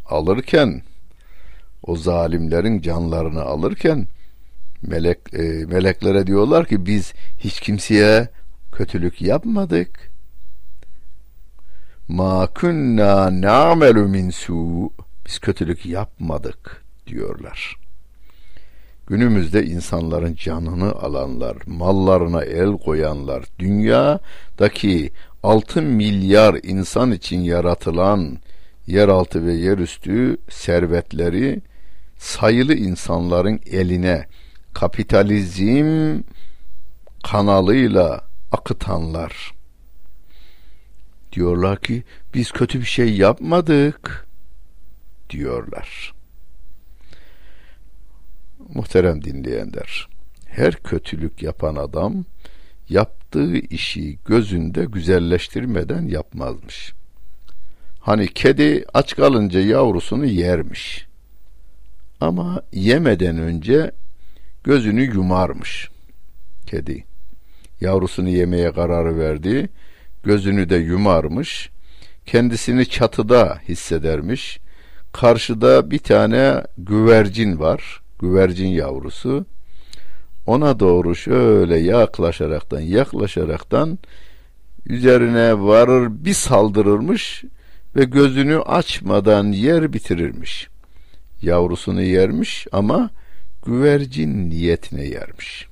alırken 0.07 0.83
o 1.83 1.96
zalimlerin 1.96 2.81
canlarını 2.81 3.42
alırken 3.42 4.07
melek 4.83 5.19
e, 5.35 5.43
meleklere 5.43 6.27
diyorlar 6.27 6.67
ki 6.67 6.87
biz 6.87 7.12
hiç 7.39 7.61
kimseye 7.61 8.29
kötülük 8.73 9.23
yapmadık. 9.23 10.11
Ma 12.09 12.47
kunna 12.47 13.41
na'melu 13.41 14.09
min 14.09 14.31
su 14.31 14.91
biz 15.27 15.39
kötülük 15.39 15.87
yapmadık 15.87 16.85
diyorlar. 17.07 17.77
Günümüzde 19.07 19.67
insanların 19.67 20.35
canını 20.35 20.93
alanlar, 20.93 21.57
mallarına 21.67 22.45
el 22.45 22.73
koyanlar, 22.73 23.45
dünyadaki 23.59 25.12
6 25.43 25.83
milyar 25.83 26.61
insan 26.62 27.12
için 27.12 27.41
yaratılan 27.41 28.39
yeraltı 28.87 29.47
ve 29.47 29.53
yerüstü 29.53 30.37
servetleri 30.51 31.61
sayılı 32.19 32.75
insanların 32.75 33.61
eline 33.67 34.27
kapitalizm 34.77 36.21
kanalıyla 37.25 38.25
akıtanlar 38.53 39.55
diyorlar 41.33 41.81
ki 41.81 42.03
biz 42.35 42.51
kötü 42.51 42.81
bir 42.81 42.85
şey 42.85 43.17
yapmadık 43.17 44.27
diyorlar. 45.31 46.15
Muhterem 48.75 49.25
dinleyenler, 49.25 50.09
her 50.47 50.75
kötülük 50.75 51.43
yapan 51.43 51.77
adam 51.77 52.25
yaptığı 52.89 53.57
işi 53.57 54.19
gözünde 54.27 54.85
güzelleştirmeden 54.85 56.03
yapmazmış. 56.07 56.93
Hani 58.01 58.29
kedi 58.29 58.85
aç 58.95 59.17
kalınca 59.17 59.61
yavrusunu 59.61 60.27
yermiş. 60.27 61.07
Ama 62.21 62.62
yemeden 62.73 63.39
önce 63.39 63.93
gözünü 64.66 65.02
yumarmış 65.02 65.88
kedi. 66.66 67.05
Yavrusunu 67.81 68.29
yemeye 68.29 68.72
kararı 68.72 69.18
verdi. 69.18 69.68
Gözünü 70.24 70.68
de 70.68 70.76
yumarmış. 70.76 71.70
Kendisini 72.26 72.87
çatıda 72.87 73.59
hissedermiş. 73.68 74.59
Karşıda 75.12 75.90
bir 75.90 75.98
tane 75.98 76.62
güvercin 76.79 77.59
var. 77.59 78.00
Güvercin 78.20 78.68
yavrusu. 78.68 79.46
Ona 80.46 80.81
doğru 80.81 81.14
şöyle 81.14 81.79
yaklaşaraktan 81.79 82.81
yaklaşaraktan 82.81 83.98
üzerine 84.87 85.61
varır 85.61 86.09
bir 86.11 86.35
saldırırmış 86.35 87.44
ve 87.96 88.05
gözünü 88.05 88.61
açmadan 88.61 89.52
yer 89.52 89.92
bitirirmiş. 89.92 90.68
Yavrusunu 91.42 92.02
yermiş 92.02 92.66
ama 92.72 93.11
güvercin 93.66 94.50
niyetine 94.50 95.05
yermiş. 95.05 95.66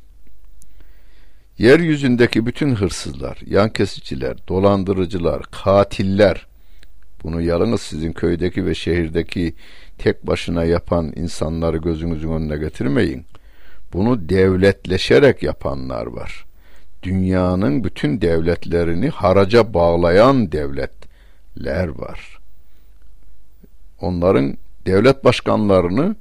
Yeryüzündeki 1.59 2.47
bütün 2.47 2.75
hırsızlar, 2.75 3.39
yan 3.47 3.69
kesiciler, 3.69 4.37
dolandırıcılar, 4.49 5.43
katiller, 5.51 6.47
bunu 7.23 7.41
yalnız 7.41 7.81
sizin 7.81 8.13
köydeki 8.13 8.67
ve 8.67 8.75
şehirdeki 8.75 9.55
tek 9.99 10.27
başına 10.27 10.65
yapan 10.65 11.13
insanları 11.17 11.77
gözünüzün 11.77 12.33
önüne 12.33 12.57
getirmeyin. 12.57 13.25
Bunu 13.93 14.29
devletleşerek 14.29 15.43
yapanlar 15.43 16.07
var. 16.07 16.45
Dünyanın 17.03 17.85
bütün 17.85 18.21
devletlerini 18.21 19.09
haraca 19.09 19.75
bağlayan 19.75 20.53
devletler 20.53 21.89
var. 21.89 22.39
Onların 24.01 24.57
devlet 24.87 25.25
başkanlarını 25.25 26.17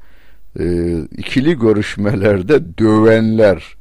e, 0.59 0.97
ikili 1.17 1.59
görüşmelerde 1.59 2.77
dövenler, 2.77 3.75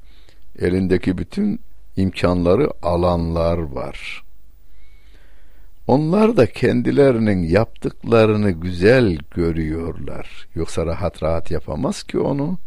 elindeki 0.59 1.19
bütün 1.19 1.61
imkanları 1.97 2.69
alanlar 2.83 3.59
var. 3.59 4.23
Onlar 5.87 6.37
da 6.37 6.47
kendilerinin 6.47 7.43
yaptıklarını 7.43 8.51
güzel 8.51 9.19
görüyorlar. 9.31 10.49
Yoksa 10.55 10.87
rahat 10.87 11.23
rahat 11.23 11.51
yapamaz 11.51 12.03
ki 12.03 12.19
onu. 12.19 12.59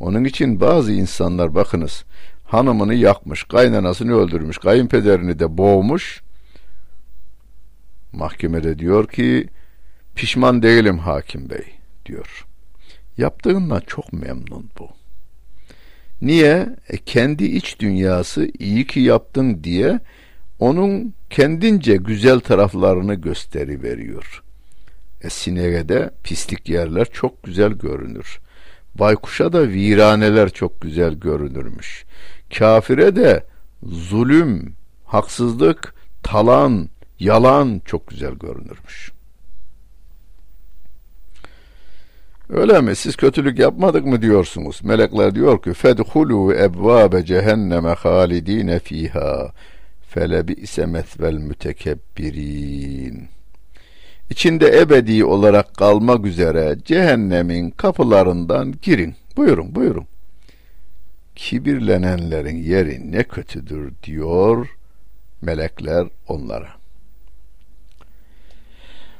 Onun 0.00 0.24
için 0.24 0.60
bazı 0.60 0.92
insanlar 0.92 1.54
bakınız 1.54 2.04
hanımını 2.44 2.94
yakmış, 2.94 3.44
kaynanasını 3.44 4.16
öldürmüş, 4.16 4.58
kayınpederini 4.58 5.38
de 5.38 5.58
boğmuş. 5.58 6.22
Mahkemede 8.12 8.78
diyor 8.78 9.08
ki 9.08 9.48
pişman 10.14 10.62
değilim 10.62 10.98
hakim 10.98 11.50
bey 11.50 11.64
diyor. 12.06 12.46
Yaptığından 13.20 13.82
çok 13.86 14.12
memnun 14.12 14.70
bu. 14.78 14.88
Niye? 16.22 16.76
E, 16.88 16.96
kendi 16.96 17.44
iç 17.44 17.80
dünyası 17.80 18.48
iyi 18.58 18.86
ki 18.86 19.00
yaptın 19.00 19.64
diye 19.64 20.00
onun 20.58 21.14
kendince 21.30 21.96
güzel 21.96 22.40
taraflarını 22.40 23.14
gösteri 23.14 23.82
veriyor. 23.82 24.42
E, 25.22 25.30
sineğe 25.30 26.10
pislik 26.24 26.68
yerler 26.68 27.06
çok 27.12 27.42
güzel 27.42 27.72
görünür. 27.72 28.38
Baykuşa 28.94 29.52
da 29.52 29.68
viraneler 29.68 30.48
çok 30.48 30.80
güzel 30.80 31.14
görünürmüş. 31.14 32.04
Kafire 32.58 33.16
de 33.16 33.44
zulüm, 33.82 34.74
haksızlık, 35.04 35.94
talan, 36.22 36.88
yalan 37.18 37.82
çok 37.84 38.08
güzel 38.08 38.34
görünürmüş. 38.34 39.12
Öyle 42.52 42.80
mi? 42.80 42.96
Siz 42.96 43.16
kötülük 43.16 43.58
yapmadık 43.58 44.06
mı 44.06 44.22
diyorsunuz? 44.22 44.80
Melekler 44.84 45.34
diyor 45.34 45.62
ki 45.62 45.72
fedhulu 45.72 46.54
ebvabe 46.54 47.24
cehenneme 47.24 47.88
halidine 47.88 48.78
fiha 48.78 49.52
felebi'se 50.02 50.86
mesvel 50.86 51.34
mütekebbirin. 51.34 53.28
İçinde 54.30 54.80
ebedi 54.80 55.24
olarak 55.24 55.74
kalmak 55.74 56.26
üzere 56.26 56.76
cehennemin 56.84 57.70
kapılarından 57.70 58.74
girin. 58.82 59.14
Buyurun, 59.36 59.74
buyurun. 59.74 60.06
Kibirlenenlerin 61.36 62.56
yeri 62.56 63.12
ne 63.12 63.22
kötüdür 63.22 63.92
diyor 64.02 64.76
melekler 65.42 66.06
onlara. 66.28 66.79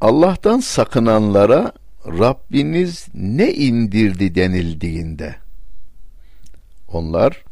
Allah'tan 0.00 0.60
sakınanlara 0.60 1.72
Rabbiniz 2.06 3.08
ne 3.14 3.52
indirdi 3.52 4.34
denildiğinde 4.34 5.36
onlar 6.88 7.44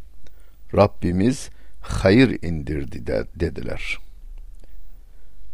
Rabbimiz 0.74 1.50
hayır 1.80 2.42
indirdi 2.42 3.07
de, 3.07 3.26
dediler. 3.37 3.98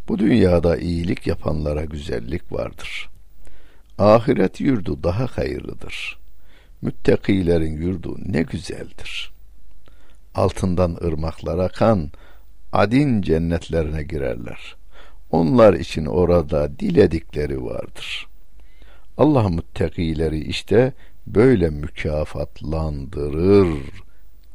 Bu 0.07 0.19
dünyada 0.19 0.77
iyilik 0.77 1.27
yapanlara 1.27 1.85
güzellik 1.85 2.51
vardır. 2.51 3.09
Ahiret 3.97 4.61
yurdu 4.61 5.03
daha 5.03 5.27
hayırlıdır. 5.27 6.19
Müttakilerin 6.81 7.81
yurdu 7.81 8.15
ne 8.25 8.41
güzeldir. 8.41 9.31
Altından 10.35 10.97
ırmaklar 11.03 11.57
akan 11.57 12.11
adin 12.71 13.21
cennetlerine 13.21 14.03
girerler.'' 14.03 14.80
Onlar 15.31 15.73
için 15.73 16.05
orada 16.05 16.79
diledikleri 16.79 17.63
vardır. 17.63 18.27
Allah 19.17 19.49
muttakileri 19.49 20.39
işte 20.39 20.93
böyle 21.27 21.69
mükafatlandırır 21.69 23.67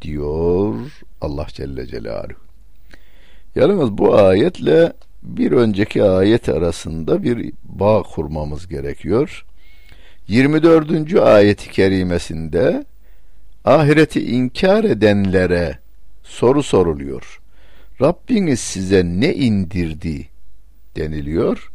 diyor 0.02 0.74
Allah 1.20 1.46
Celle 1.48 1.86
Celaluhu. 1.86 2.38
Yalnız 3.54 3.98
bu 3.98 4.18
ayetle 4.18 4.92
bir 5.22 5.52
önceki 5.52 6.02
ayet 6.02 6.48
arasında 6.48 7.22
bir 7.22 7.52
bağ 7.64 8.02
kurmamız 8.02 8.68
gerekiyor. 8.68 9.44
24. 10.28 11.14
ayeti 11.14 11.70
kerimesinde 11.70 12.84
ahireti 13.64 14.26
inkar 14.26 14.84
edenlere 14.84 15.78
soru 16.22 16.62
soruluyor. 16.62 17.40
Rabbiniz 18.00 18.60
size 18.60 19.04
ne 19.04 19.34
indirdi 19.34 20.28
deniliyor. 20.96 21.72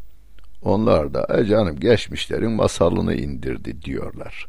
Onlar 0.61 1.13
da 1.13 1.39
e 1.39 1.45
canım 1.45 1.79
geçmişlerin 1.79 2.51
masalını 2.51 3.15
indirdi 3.15 3.81
diyorlar. 3.81 4.47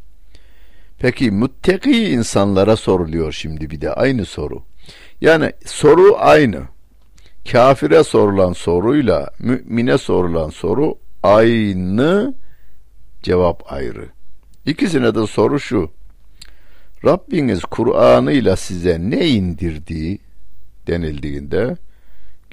Peki 0.98 1.30
muttaki 1.30 2.08
insanlara 2.08 2.76
soruluyor 2.76 3.32
şimdi 3.32 3.70
bir 3.70 3.80
de 3.80 3.92
aynı 3.92 4.24
soru. 4.24 4.62
Yani 5.20 5.52
soru 5.66 6.16
aynı. 6.18 6.60
Kafire 7.52 8.04
sorulan 8.04 8.52
soruyla 8.52 9.30
mümine 9.38 9.98
sorulan 9.98 10.50
soru 10.50 10.98
aynı, 11.22 12.34
cevap 13.22 13.72
ayrı. 13.72 14.08
İkisine 14.66 15.14
de 15.14 15.26
soru 15.26 15.60
şu. 15.60 15.90
Rabbiniz 17.04 17.64
Kur'an'ıyla 17.64 18.56
size 18.56 18.98
ne 19.00 19.28
indirdi 19.28 20.18
denildiğinde 20.86 21.76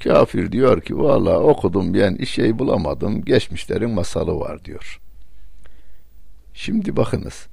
Kafir 0.04 0.52
diyor 0.52 0.80
ki 0.80 0.98
valla 0.98 1.40
okudum 1.40 1.94
ben 1.94 2.24
şey 2.24 2.58
bulamadım 2.58 3.24
geçmişlerin 3.24 3.90
masalı 3.90 4.40
var 4.40 4.64
diyor. 4.64 5.00
Şimdi 6.54 6.96
bakınız 6.96 7.46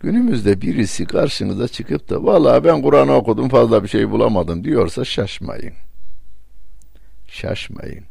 günümüzde 0.00 0.60
birisi 0.60 1.04
karşınıza 1.04 1.68
çıkıp 1.68 2.10
da 2.10 2.24
valla 2.24 2.64
ben 2.64 2.82
Kur'an'ı 2.82 3.12
okudum 3.12 3.48
fazla 3.48 3.82
bir 3.82 3.88
şey 3.88 4.10
bulamadım 4.10 4.64
diyorsa 4.64 5.04
şaşmayın. 5.04 5.74
Şaşmayın. 7.28 8.04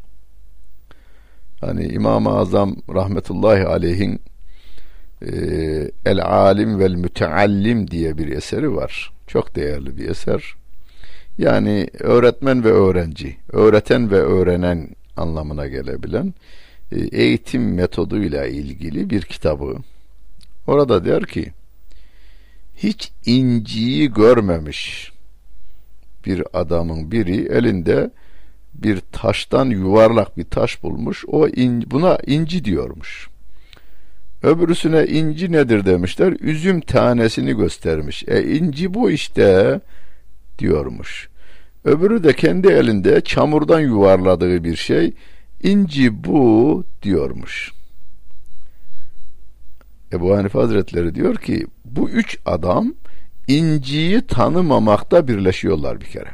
Hani 1.61 1.87
İmam-ı 1.87 2.37
Azam 2.37 2.75
rahmetullahi 2.93 3.65
aleyhin 3.65 4.21
e, 5.21 5.31
El 6.05 6.21
Alim 6.25 6.79
vel 6.79 6.95
Müteallim 6.95 7.91
diye 7.91 8.17
bir 8.17 8.27
eseri 8.31 8.75
var. 8.75 9.13
Çok 9.27 9.55
değerli 9.55 9.97
bir 9.97 10.09
eser. 10.09 10.55
Yani 11.37 11.87
öğretmen 11.99 12.63
ve 12.63 12.71
öğrenci, 12.71 13.37
öğreten 13.51 14.11
ve 14.11 14.19
öğrenen 14.19 14.87
anlamına 15.17 15.67
gelebilen 15.67 16.33
e, 16.91 16.99
eğitim 16.99 17.73
metoduyla 17.73 18.45
ilgili 18.45 19.09
bir 19.09 19.21
kitabı. 19.21 19.75
Orada 20.67 21.05
der 21.05 21.25
ki 21.25 21.51
hiç 22.75 23.11
inciyi 23.25 24.13
görmemiş 24.13 25.11
bir 26.25 26.43
adamın 26.53 27.11
biri 27.11 27.47
elinde 27.47 28.11
bir 28.73 28.99
taştan 29.11 29.65
yuvarlak 29.65 30.37
bir 30.37 30.43
taş 30.43 30.83
bulmuş. 30.83 31.25
O 31.27 31.47
in, 31.47 31.91
buna 31.91 32.17
inci 32.27 32.65
diyormuş. 32.65 33.27
Öbürüsüne 34.43 35.05
inci 35.05 35.51
nedir 35.51 35.85
demişler. 35.85 36.33
Üzüm 36.39 36.81
tanesini 36.81 37.57
göstermiş. 37.57 38.23
E 38.27 38.43
inci 38.43 38.93
bu 38.93 39.11
işte 39.11 39.79
diyormuş. 40.59 41.29
Öbürü 41.85 42.23
de 42.23 42.33
kendi 42.33 42.67
elinde 42.67 43.21
çamurdan 43.21 43.79
yuvarladığı 43.79 44.63
bir 44.63 44.75
şey. 44.75 45.13
İnci 45.63 46.23
bu 46.23 46.83
diyormuş. 47.01 47.71
Ebu 50.13 50.37
Hanife 50.37 50.59
Hazretleri 50.59 51.15
diyor 51.15 51.35
ki 51.35 51.67
bu 51.85 52.09
üç 52.09 52.37
adam 52.45 52.93
inciyi 53.47 54.21
tanımamakta 54.27 55.27
birleşiyorlar 55.27 56.01
bir 56.01 56.05
kere. 56.05 56.29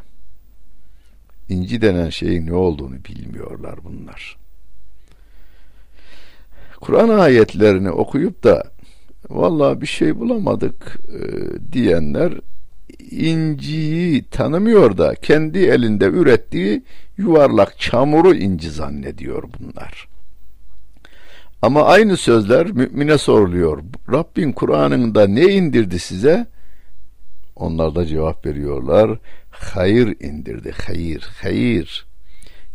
İnci 1.50 1.82
denen 1.82 2.10
şeyin 2.10 2.48
ne 2.48 2.54
olduğunu 2.54 2.96
bilmiyorlar 3.06 3.80
bunlar. 3.84 4.38
Kur'an 6.82 7.10
ayetlerini 7.10 7.92
okuyup 7.92 8.44
da 8.44 8.64
vallahi 9.30 9.82
bir 9.82 9.88
şey 9.88 10.20
bulamadık 10.20 10.98
e, 11.08 11.22
diyenler 11.74 12.34
inciyi 13.12 14.24
tanımıyor 14.24 14.98
da 14.98 15.16
kendi 15.16 15.60
elinde 15.60 16.06
ürettiği 16.06 16.84
yuvarlak 17.18 17.80
çamuru 17.80 18.36
inci 18.36 18.70
zannediyor 18.70 19.44
bunlar. 19.60 20.08
Ama 21.62 21.84
aynı 21.84 22.18
sözler 22.18 22.72
mümine 22.72 23.18
soruluyor. 23.18 23.84
Rabbin 24.12 24.52
Kur'an'ında 24.52 25.28
ne 25.28 25.46
indirdi 25.46 26.00
size? 26.00 26.48
Onlar 27.56 27.96
da 27.96 28.06
cevap 28.06 28.46
veriyorlar. 28.46 29.20
Hayır 29.52 30.16
indirdi. 30.20 30.74
Hayır, 30.88 31.28
hayır. 31.42 32.08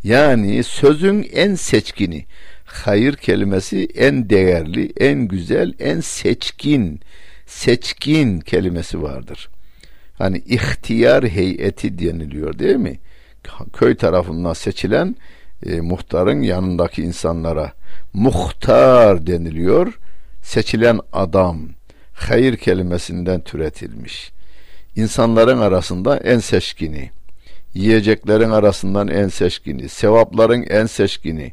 Yani 0.04 0.62
sözün 0.62 1.26
en 1.32 1.54
seçkini. 1.54 2.24
Hayır 2.64 3.16
kelimesi 3.16 3.88
en 3.94 4.30
değerli, 4.30 4.92
en 5.00 5.28
güzel, 5.28 5.74
en 5.78 6.00
seçkin, 6.00 7.00
seçkin 7.46 8.40
kelimesi 8.40 9.02
vardır. 9.02 9.48
Hani 10.22 10.38
ihtiyar 10.38 11.24
heyeti 11.28 11.98
deniliyor 11.98 12.58
değil 12.58 12.76
mi? 12.76 12.98
Köy 13.72 13.96
tarafından 13.96 14.52
seçilen 14.52 15.16
e, 15.66 15.80
muhtarın 15.80 16.42
yanındaki 16.42 17.02
insanlara 17.02 17.72
muhtar 18.12 19.26
deniliyor. 19.26 19.98
Seçilen 20.42 21.00
adam 21.12 21.60
hayır 22.12 22.56
kelimesinden 22.56 23.40
türetilmiş. 23.40 24.32
İnsanların 24.96 25.58
arasında 25.58 26.16
en 26.16 26.38
seçkini, 26.38 27.10
yiyeceklerin 27.74 28.50
arasından 28.50 29.08
en 29.08 29.28
seçkini, 29.28 29.88
sevapların 29.88 30.62
en 30.62 30.86
seçkini, 30.86 31.52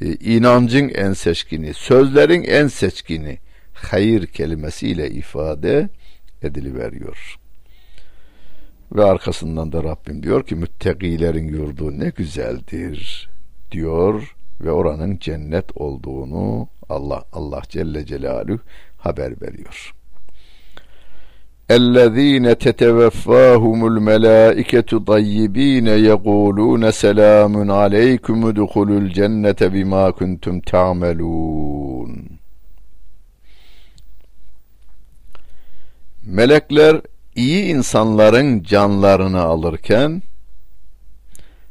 e, 0.00 0.14
inancın 0.14 0.88
en 0.88 1.12
seçkini, 1.12 1.74
sözlerin 1.74 2.42
en 2.42 2.66
seçkini 2.68 3.38
hayır 3.72 4.26
kelimesiyle 4.26 5.10
ifade 5.10 5.88
ediliveriyor. 6.42 7.39
Ve 8.95 9.03
arkasından 9.03 9.71
da 9.71 9.83
Rabbim 9.83 10.23
diyor 10.23 10.43
ki 10.43 10.55
müttakilerin 10.55 11.47
yurdu 11.47 11.99
ne 11.99 12.09
güzeldir 12.09 13.29
diyor 13.71 14.35
ve 14.61 14.71
oranın 14.71 15.17
cennet 15.17 15.77
olduğunu 15.77 16.67
Allah 16.89 17.23
Allah 17.33 17.61
Celle 17.69 18.05
Celaluhu 18.05 18.59
haber 18.97 19.41
veriyor. 19.41 19.93
اَلَّذ۪ينَ 21.69 22.45
تَتَوَفَّاهُمُ 22.63 23.79
الْمَلَائِكَةُ 23.91 24.91
طَيِّب۪ينَ 25.11 25.87
يَقُولُونَ 26.09 26.83
سَلَامٌ 27.03 27.53
عَلَيْكُمُ 27.81 28.39
دُخُلُوا 28.61 28.99
الْجَنَّةَ 29.03 29.61
بِمَا 29.75 30.05
كُنْتُمْ 30.19 30.55
تَعْمَلُونَ 30.71 32.11
Melekler 36.37 37.01
iyi 37.34 37.64
insanların 37.64 38.62
canlarını 38.62 39.40
alırken 39.40 40.22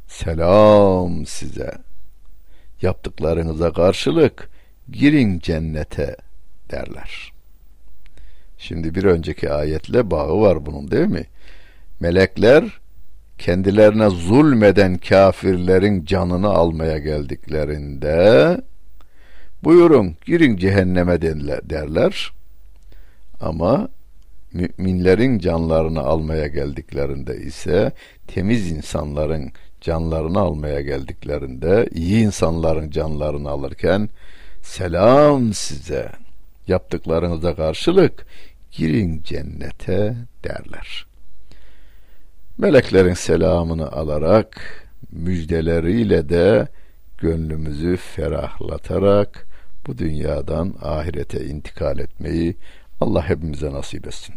selam 0.08 1.26
size 1.26 1.72
yaptıklarınıza 2.82 3.72
karşılık 3.72 4.50
girin 4.92 5.38
cennete 5.38 6.16
derler. 6.70 7.32
Şimdi 8.58 8.94
bir 8.94 9.04
önceki 9.04 9.52
ayetle 9.52 10.10
bağı 10.10 10.40
var 10.40 10.66
bunun 10.66 10.90
değil 10.90 11.06
mi? 11.06 11.26
Melekler 12.00 12.80
kendilerine 13.38 14.10
zulmeden 14.10 14.98
kafirlerin 14.98 16.04
canını 16.04 16.48
almaya 16.48 16.98
geldiklerinde 16.98 18.60
buyurun 19.64 20.16
girin 20.26 20.56
cehenneme 20.56 21.22
derler. 21.70 22.32
Ama 23.40 23.88
müminlerin 24.52 25.38
canlarını 25.38 26.00
almaya 26.00 26.46
geldiklerinde 26.46 27.36
ise 27.36 27.92
temiz 28.26 28.70
insanların 28.70 29.52
canlarını 29.80 30.40
almaya 30.40 30.80
geldiklerinde 30.80 31.88
iyi 31.94 32.24
insanların 32.24 32.90
canlarını 32.90 33.50
alırken 33.50 34.08
selam 34.62 35.52
size 35.52 36.08
yaptıklarınıza 36.66 37.54
karşılık 37.56 38.26
girin 38.72 39.22
cennete 39.22 40.16
derler. 40.44 41.06
Meleklerin 42.58 43.14
selamını 43.14 43.92
alarak 43.92 44.60
müjdeleriyle 45.12 46.28
de 46.28 46.68
gönlümüzü 47.18 47.96
ferahlatarak 47.96 49.46
bu 49.86 49.98
dünyadan 49.98 50.74
ahirete 50.82 51.44
intikal 51.44 51.98
etmeyi 51.98 52.56
Allah 53.00 53.28
hepimize 53.28 53.72
nasip 53.72 54.06
etsin. 54.06 54.34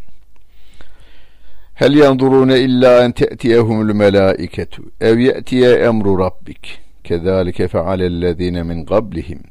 Hel 1.73 1.93
yandurune 1.93 2.59
illa 2.59 3.05
en 3.05 3.11
te'tiyehumul 3.11 3.93
melaiketu 3.93 4.83
ev 5.01 5.19
ye'tiye 5.19 5.71
emru 5.71 6.19
rabbik. 6.19 6.79
Kezalike 7.03 7.67
fealellezine 7.67 8.63
min 8.63 8.85
qablihim 8.85 9.41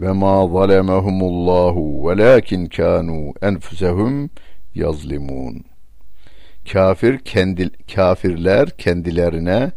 ve 0.00 0.12
ma 0.12 0.48
zalemehumullahu 0.48 2.08
velakin 2.08 2.66
kanu 2.66 3.32
enfusehum 3.42 4.30
yazlimun. 4.74 5.64
Kafir 6.72 7.18
kendi 7.18 7.70
kafirler 7.94 8.70
kendilerine 8.70 9.72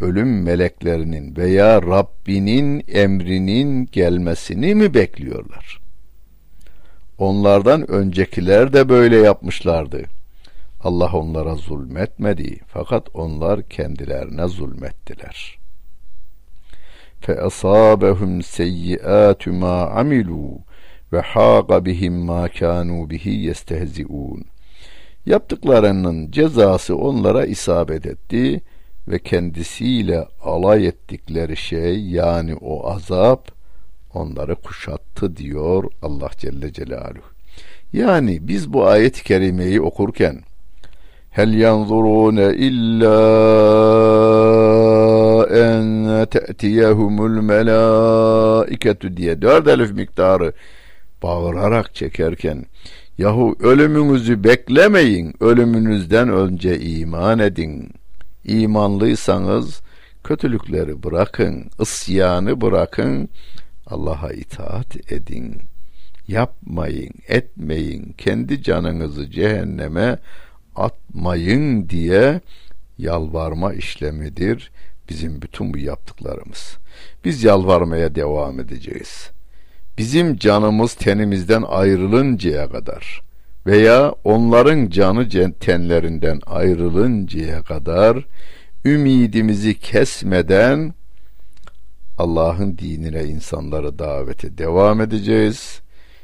ölüm 0.00 0.42
meleklerinin 0.42 1.36
veya 1.36 1.82
Rabbinin 1.82 2.84
emrinin 2.88 3.86
gelmesini 3.92 4.74
mi 4.74 4.94
bekliyorlar? 4.94 5.83
Onlardan 7.18 7.90
öncekiler 7.90 8.72
de 8.72 8.88
böyle 8.88 9.16
yapmışlardı. 9.16 10.02
Allah 10.80 11.10
onlara 11.12 11.54
zulmetmedi 11.54 12.60
fakat 12.66 13.08
onlar 13.14 13.62
kendilerine 13.62 14.48
zulmettiler. 14.48 15.58
Fe 17.20 17.40
asabehum 17.40 18.42
seyyiatu 18.42 19.52
ma 19.52 19.86
amilu 19.86 20.58
ve 21.12 21.20
haqa 21.20 21.84
bihim 21.84 22.14
ma 22.14 22.48
kanu 22.48 23.10
bihi 23.10 23.30
yestehziun. 23.30 24.44
Yaptıklarının 25.26 26.30
cezası 26.30 26.96
onlara 26.96 27.46
isabet 27.46 28.06
etti 28.06 28.60
ve 29.08 29.18
kendisiyle 29.18 30.26
alay 30.42 30.86
ettikleri 30.86 31.56
şey 31.56 32.04
yani 32.06 32.54
o 32.54 32.90
azap 32.90 33.53
onları 34.14 34.54
kuşattı 34.54 35.36
diyor 35.36 35.84
Allah 36.02 36.30
Celle 36.38 36.72
Celaluhu. 36.72 37.34
Yani 37.92 38.48
biz 38.48 38.72
bu 38.72 38.86
ayet-i 38.86 39.24
kerimeyi 39.24 39.80
okurken 39.80 40.42
hel 41.30 41.54
yanzurune 41.54 42.54
illa 42.54 43.16
en 45.50 46.26
te'tiyehumul 46.26 47.40
melaiketu 47.42 49.16
diye 49.16 49.42
dört 49.42 49.68
elif 49.68 49.92
miktarı 49.92 50.52
bağırarak 51.22 51.94
çekerken 51.94 52.64
yahu 53.18 53.56
ölümünüzü 53.60 54.44
beklemeyin 54.44 55.34
ölümünüzden 55.40 56.28
önce 56.28 56.80
iman 56.80 57.38
edin 57.38 57.90
imanlıysanız 58.44 59.80
kötülükleri 60.24 61.02
bırakın 61.02 61.70
ısyanı 61.80 62.60
bırakın 62.60 63.28
Allah'a 63.86 64.32
itaat 64.32 65.12
edin. 65.12 65.62
Yapmayın, 66.28 67.12
etmeyin, 67.28 68.14
kendi 68.18 68.62
canınızı 68.62 69.30
cehenneme 69.30 70.18
atmayın 70.76 71.88
diye 71.88 72.40
yalvarma 72.98 73.72
işlemidir. 73.74 74.70
bizim 75.08 75.42
bütün 75.42 75.74
bu 75.74 75.78
yaptıklarımız. 75.78 76.76
Biz 77.24 77.44
yalvarmaya 77.44 78.14
devam 78.14 78.60
edeceğiz. 78.60 79.30
Bizim 79.98 80.36
canımız 80.36 80.94
tenimizden 80.94 81.62
ayrılıncaya 81.62 82.68
kadar 82.68 83.22
veya 83.66 84.14
onların 84.24 84.88
canı 84.88 85.52
tenlerinden 85.60 86.40
ayrılıncaya 86.46 87.62
kadar 87.62 88.26
ümidimizi 88.84 89.78
kesmeden 89.78 90.94
Allah'ın 92.18 92.78
dinine 92.78 93.24
insanları 93.24 93.98
davete 93.98 94.58
devam 94.58 95.00
edeceğiz. 95.00 95.80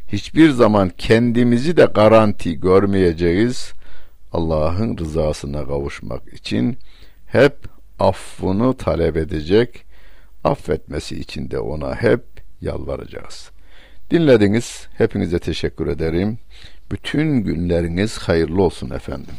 Hiçbir 0.09 0.51
zaman 0.51 0.91
kendimizi 0.99 1.77
de 1.77 1.85
garanti 1.85 2.61
görmeyeceğiz. 2.61 3.73
Allah'ın 4.33 4.99
rızasına 4.99 5.67
kavuşmak 5.67 6.35
için 6.35 6.79
hep 7.27 7.57
affını 7.99 8.77
talep 8.77 9.17
edecek, 9.17 9.85
affetmesi 10.45 11.21
için 11.21 11.51
de 11.51 11.59
ona 11.59 11.95
hep 11.95 12.23
yalvaracağız. 12.61 13.51
Dinlediniz. 14.11 14.89
Hepinize 14.99 15.39
teşekkür 15.39 15.87
ederim. 15.87 16.39
Bütün 16.91 17.37
günleriniz 17.37 18.19
hayırlı 18.19 18.63
olsun 18.63 18.91
efendim. 18.91 19.35